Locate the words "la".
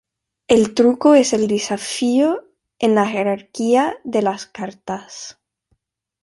2.95-3.05